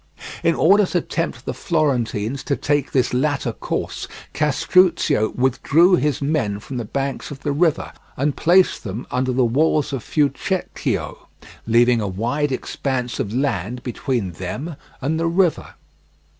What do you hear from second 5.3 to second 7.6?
withdrew his men from the banks of the